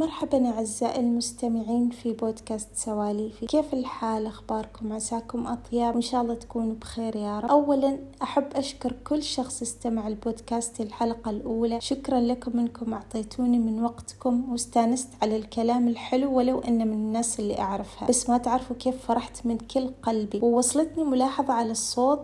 [0.00, 3.46] مرحبا أعزائي المستمعين في بودكاست سواليفي.
[3.46, 5.94] كيف الحال؟ أخباركم؟ عساكم أطيب.
[5.94, 7.50] وإن شاء الله تكونوا بخير يا رب.
[7.50, 11.80] أولا أحب أشكر كل شخص استمع البودكاست الحلقة الأولى.
[11.80, 17.58] شكرا لكم أنكم أعطيتوني من وقتكم واستانست على الكلام الحلو ولو أن من الناس اللي
[17.58, 18.08] أعرفها.
[18.08, 20.40] بس ما تعرفوا كيف فرحت من كل قلبي.
[20.42, 22.20] ووصلتني ملاحظة على الصوت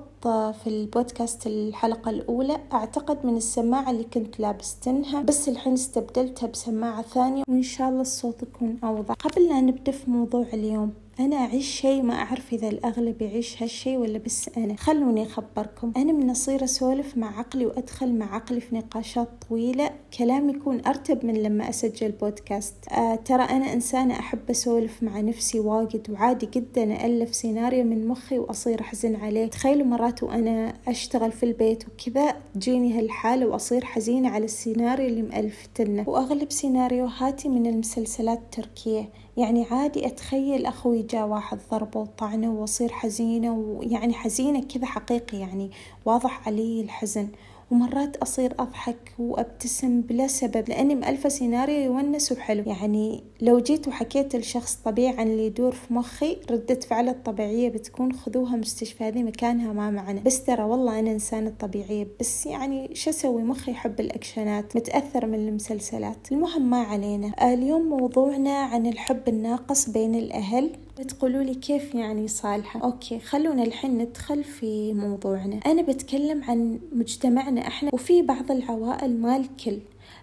[0.53, 7.43] في البودكاست الحلقة الأولى أعتقد من السماعة اللي كنت لابستنها بس الحين استبدلتها بسماعة ثانية
[7.49, 9.15] وإن شاء الله الصوت يكون أوضح.
[9.15, 13.99] قبل لا نبدأ في موضوع اليوم أنا أعيش شيء ما أعرف إذا الأغلب يعيش هالشيء
[13.99, 14.77] ولا بس أنا.
[14.77, 15.93] خلوني أخبركم.
[15.97, 19.91] أنا من أصير أسولف مع عقلي وأدخل مع عقلي في نقاشات طويلة.
[20.19, 22.75] كلامي يكون أرتب من لما أسجل بودكاست.
[22.93, 28.39] آه ترى أنا إنسانة أحب أسولف مع نفسي واجد وعادي جدا ألف سيناريو من مخي
[28.39, 29.47] وأصير أحزن عليه.
[29.47, 36.09] تخيلوا مرات وأنا أشتغل في البيت وكذا تجيني هالحالة وأصير حزينة على السيناريو اللي مألفتنه
[36.09, 39.09] وأغلب سيناريوهاتي من المسلسلات التركية.
[39.37, 45.71] يعني عادي أتخيل أخوي جا واحد ضربه وطعنه وأصير حزينة ويعني حزينة كذا حقيقي يعني
[46.05, 47.29] واضح علي الحزن.
[47.71, 52.63] ومرات أصير أضحك وأبتسم بلا سبب لأني مألفة سيناريو يونس وحلو.
[52.67, 58.13] يعني لو جيت وحكيت لشخص طبيعي عن اللي يدور في مخي ردة فعله الطبيعية بتكون
[58.13, 63.11] خذوها مستشفى هذه مكانها ما معنا بس ترى والله أنا إنسانة طبيعية بس يعني شو
[63.11, 66.33] أسوي؟ مخي يحب الأكشنات متأثر من المسلسلات.
[66.33, 67.53] المهم ما علينا.
[67.53, 70.71] اليوم موضوعنا عن الحب الناقص بين الأهل.
[70.99, 75.61] بتقولوا لي كيف يعني صالحة؟ أوكي خلونا الحين ندخل في موضوعنا.
[75.67, 79.79] أنا بتكلم عن مجتمعنا إحنا وفي بعض العوائل ما الكل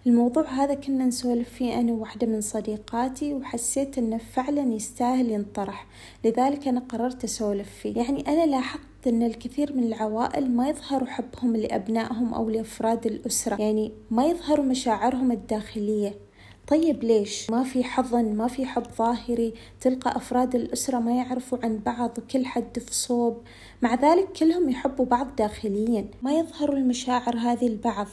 [0.08, 5.88] الموضوع هذا كنا نسولف فيه أنا وواحدة من صديقاتي وحسيت إنه فعلا يستاهل ينطرح.
[6.26, 7.98] لذلك أنا قررت أسولف فيه.
[7.98, 13.62] يعني أنا لاحظت أن الكثير من العوائل ما يظهروا حبهم لأبنائهم أو لأفراد الأسرة.
[13.62, 16.16] يعني ما يظهروا مشاعرهم الداخلية.
[16.67, 19.53] طيب ليش؟ ما في حضن ما في حب ظاهري.
[19.81, 23.42] تلقى أفراد الأسرة ما يعرفوا عن بعض وكل حد في صوب.
[23.81, 26.05] مع ذلك كلهم يحبوا بعض داخليا.
[26.21, 28.08] ما يظهروا المشاعر هذه البعض.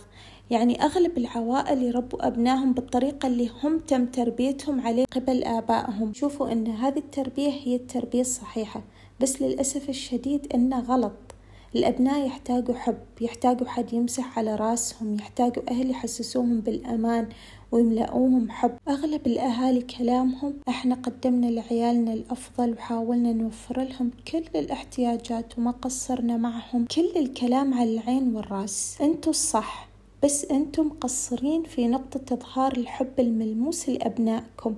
[0.50, 6.12] يعني أغلب العوائل يربوا أبنائهم بالطريقة اللي هم تم تربيتهم عليه قبل آبائهم.
[6.14, 8.82] شوفوا أن هذه التربية هي التربية الصحيحة.
[9.20, 11.29] بس للأسف الشديد أنه غلط.
[11.76, 17.28] الأبناء يحتاجوا حب يحتاجوا حد يمسح على راسهم يحتاجوا أهل يحسسوهم بالأمان
[17.72, 18.72] ويملؤوهم حب.
[18.88, 26.84] أغلب الأهالي كلامهم إحنا قدمنا لعيالنا الأفضل وحاولنا نوفر لهم كل الاحتياجات وما قصرنا معهم.
[26.84, 28.98] كل الكلام على العين والرأس.
[29.00, 29.88] أنتوا الصح
[30.24, 34.74] بس أنتم مقصرين في نقطة إظهار الحب الملموس لأبنائكم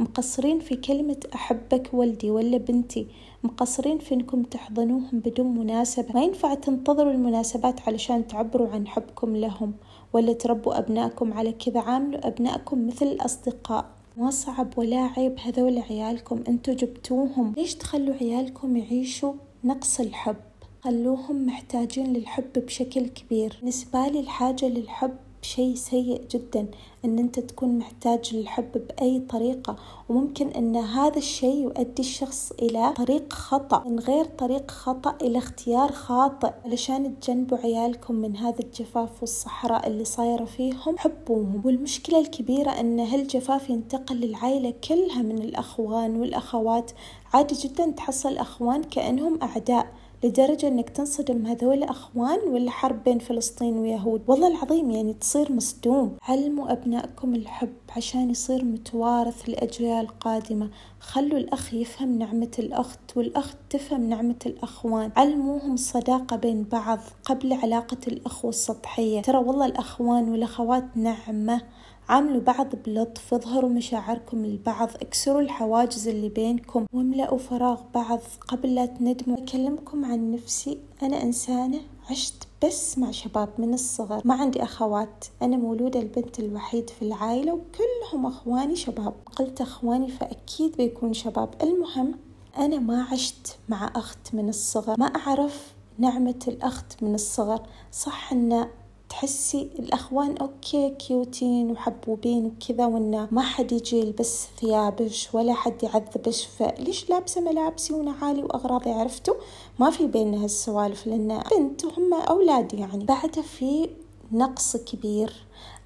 [0.00, 3.06] مقصرين في كلمة أحبك ولدي ولا بنتي.
[3.44, 6.14] مقصرين في أنكم تحضنوهم بدون مناسبة.
[6.14, 9.72] ما ينفع تنتظروا المناسبات علشان تعبروا عن حبكم لهم
[10.12, 11.80] ولا تربوا أبنائكم على كذا.
[11.80, 13.84] عاملوا أبنائكم مثل الأصدقاء.
[14.16, 16.44] ما صعب ولا عيب هذول عيالكم.
[16.48, 17.52] أنتوا جبتوهم.
[17.56, 19.32] ليش تخلوا عيالكم يعيشوا
[19.64, 20.36] نقص الحب؟
[20.80, 23.56] خلوهم محتاجين للحب بشكل كبير.
[23.60, 26.66] بالنسبة لي الحاجة للحب شيء سيء جدا
[27.04, 29.76] إن أنت تكون محتاج للحب بأي طريقة.
[30.08, 35.92] وممكن إن هذا الشيء يؤدي الشخص إلى طريق خطأ من غير طريق خطأ إلى اختيار
[35.92, 36.52] خاطئ.
[36.64, 41.62] علشان تجنبوا عيالكم من هذا الجفاف والصحراء اللي صايرة فيهم حبوهم.
[41.64, 46.90] والمشكلة الكبيرة إن هالجفاف ينتقل للعائلة كلها من الأخوان والأخوات.
[47.34, 49.86] عادي جدا تحصل أخوان كأنهم أعداء.
[50.24, 56.16] لدرجة إنك تنصدم هذول أخوان ولا حرب بين فلسطين ويهود؟ والله العظيم يعني تصير مصدوم.
[56.22, 60.70] علموا أبنائكم الحب عشان يصير متوارث لاجيال قادمة
[61.00, 65.10] خلوا الأخ يفهم نعمة الأخت والأخت تفهم نعمة الأخوان.
[65.16, 71.60] علموهم الصداقة بين بعض قبل علاقة الاخوة السطحية ترى والله الأخوان والأخوات نعمة.
[72.08, 78.86] عاملوا بعض بلطف اظهروا مشاعركم لبعض اكسروا الحواجز اللي بينكم واملأوا فراغ بعض قبل لا
[78.86, 79.38] تندموا.
[79.38, 84.22] أكلمكم عن نفسي أنا إنسانة عشت بس مع شباب من الصغر.
[84.24, 89.14] ما عندي أخوات أنا مولودة البنت الوحيد في العائلة وكلهم أخواني شباب.
[89.36, 91.54] قلت أخواني فأكيد بيكون شباب.
[91.62, 92.14] المهم
[92.58, 94.94] أنا ما عشت مع أخت من الصغر.
[94.98, 97.62] ما أعرف نعمة الأخت من الصغر.
[97.92, 98.68] صح أن
[99.14, 106.46] تحسي الأخوان okay كيوتين وحبوبين وكذا وإنه ما حد يجي يلبس ثيابش ولا حد يعذبش
[106.46, 109.34] فليش لابسة ملابسي ونعالي وأغراضي عرفتوا
[109.78, 113.04] ما في بيننا هالسوالف لأن بنت وهم أولاد يعني.
[113.04, 113.90] بعد في
[114.32, 115.32] نقص كبير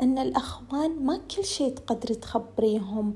[0.02, 3.14] أن الأخوان ما كل شيء تقدري تخبريهم.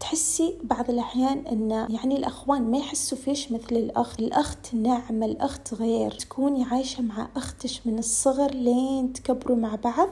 [0.00, 6.10] تحسي بعض الأحيان أن يعني الأخوان ما يحسوا فيش مثل الأخت الأخت ناعمة الأخت غير.
[6.10, 10.08] تكوني عايشة مع أختش من الصغر لين تكبروا مع بعض.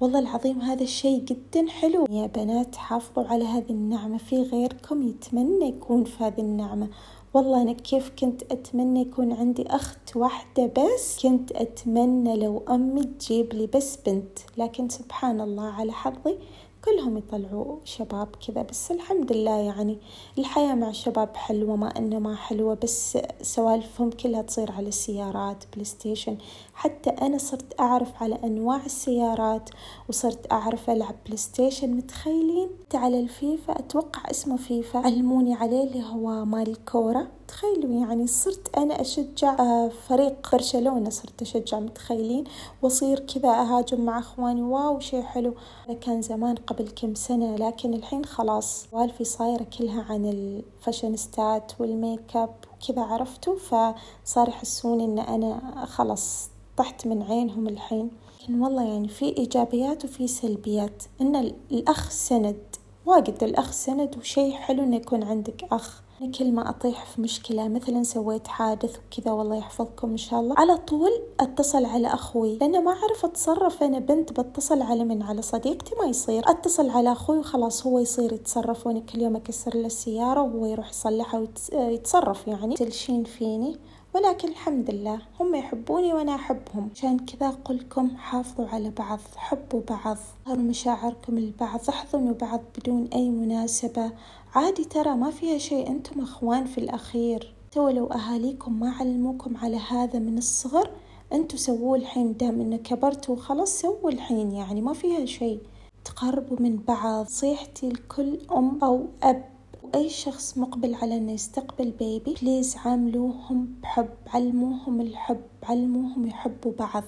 [0.00, 2.06] والله العظيم هذا الشيء جدا حلو.
[2.10, 4.18] يا بنات حافظوا على هذه النعمة.
[4.18, 6.88] في غيركم يتمنى يكون في هذه النعمة.
[7.34, 11.22] والله أنا كيف كنت أتمنى يكون عندي أخت واحدة بس.
[11.22, 14.38] كنت أتمنى لو أمي تجيب لي بس بنت.
[14.58, 16.38] لكن سبحان الله على حظي
[16.86, 19.98] كلهم يطلعوا شباب كذا بس الحمد لله يعني
[20.38, 26.38] الحياة مع الشباب حلوة ما إنه ما حلوة بس سوالفهم كلها تصير على السيارات PlayStation
[26.74, 29.70] حتى أنا صرت أعرف على أنواع السيارات
[30.08, 34.98] وصرت أعرف ألعب PlayStation متخيلين؟ على الفيفا أتوقع اسمه فيفا.
[34.98, 41.42] علموني عليه اللي هو مال الكورة تخيلوا يعني صرت أنا أشجع آه، فريق برشلونة صرت
[41.42, 42.44] أشجع متخيلين.
[42.82, 45.54] وأصير كذا أهاجم مع إخواني wow شي حلو.
[46.00, 52.54] كان زمان قبل كم سنة لكن الحين خلاص والفيي صايرة كلها عن الفاشينيستات والميك أب
[52.74, 58.10] وكذا عرفتوا؟ فصار يحسون إن أنا خلاص طحت من عينهم الحين.
[58.42, 61.02] لكن والله يعني في إيجابيات وفي سلبيات.
[61.20, 61.36] إن
[61.70, 62.76] الأخ سند
[63.06, 66.02] واجد الأخ سند وشي حلو إنه يكون عندك أخ.
[66.38, 70.54] كل ما أطيح في مشكلة مثلا سويت حادث وكذا والله يحفظكم إن شاء الله.
[70.58, 71.10] على طول
[71.40, 73.82] أتصل على أخوي لأنه ما أعرف أتصرف.
[73.82, 76.42] أنا بنت بتصل على من؟ على صديقتي ما يصير.
[76.50, 80.90] أتصل على أخوي وخلاص هو يصير يتصرف وأنا كل يوم أكسر له السيارة وهو يروح
[80.90, 82.74] يصلحها ويتصرف يعني.
[82.74, 83.76] تلشين فيني.
[84.16, 86.88] ولكن الحمد لله هم يحبوني وأنا أحبهم.
[86.94, 90.16] عشان كذا أقول لكم حافظوا على بعض حبوا بعض.
[90.46, 94.12] ظهروا مشاعركم لبعض أحضنوا بعض بدون أي مناسبة.
[94.54, 97.54] عادي ترى ما فيها شيء أنتم أخوان في الأخير.
[97.72, 100.90] تو لو أهاليكم ما علموكم على هذا من الصغر
[101.32, 105.60] أنتوا سووه الحين دام إنه كبرتوا خلاص سووا الحين يعني ما فيها شيء.
[106.04, 109.55] تقربوا من بعض صيحتي لكل أم أو أب.
[109.86, 117.04] وأي شخص مقبل على إنه يستقبل بيبي بليز عاملوهم بحب علموهم الحب علموهم يحبوا بعض.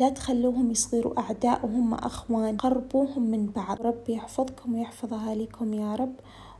[0.00, 3.82] لا تخلوهم يصيروا أعداء وهم أخوان قربوهم من بعض.
[3.82, 6.14] ربي يحفظكم ويحفظ أهاليكم يا رب.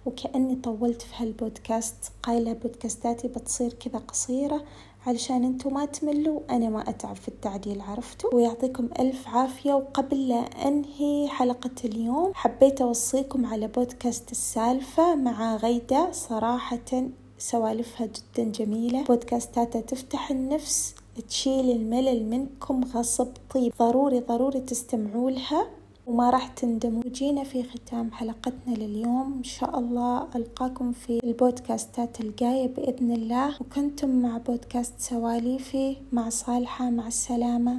[0.07, 4.65] وكأني طولت في هالبودكاست قايلة بودكاستاتي بتصير كذا قصيرة.
[5.07, 9.73] علشان أنتم ما تملوا أنا ما أتعب في التعديل عرفتوا؟ ويعطيكم ألف عافية.
[9.75, 16.09] وقبل لا أنهي حلقة اليوم حبيت أوصيكم على بودكاست السالفة مع غيدة.
[16.13, 17.09] صراحة
[17.39, 19.05] سوالفها جدا جميلة.
[19.05, 20.95] بودكاستاتها تفتح النفس
[21.29, 23.73] تشيل الملل منكم غصب طيب.
[23.79, 25.67] ضروري ضروري تستمعوا لها.
[26.09, 27.03] وما راح تندموا.
[27.07, 29.35] وجينا في ختام حلقتنا لليوم.
[29.39, 33.55] إن شاء الله ألقاكم في البودكاستات الجاية بإذن الله.
[33.61, 35.97] وكنتم مع بودكاست سواليفي.
[36.13, 37.77] مع صالحة مع السلامة.